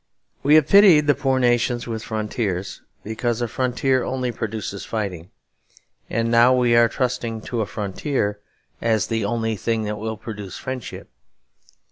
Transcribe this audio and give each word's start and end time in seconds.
We 0.41 0.55
have 0.55 0.67
pitied 0.67 1.05
the 1.05 1.13
poor 1.13 1.37
nations 1.37 1.85
with 1.85 2.01
frontiers, 2.03 2.81
because 3.03 3.39
a 3.39 3.47
frontier 3.47 4.03
only 4.03 4.31
produces 4.31 4.83
fighting; 4.83 5.29
and 6.09 6.31
now 6.31 6.55
we 6.55 6.75
are 6.75 6.89
trusting 6.89 7.41
to 7.41 7.61
a 7.61 7.67
frontier 7.67 8.39
as 8.81 9.05
the 9.05 9.23
only 9.25 9.55
thing 9.55 9.83
that 9.83 9.97
will 9.99 10.17
produce 10.17 10.57
friendship. 10.57 11.07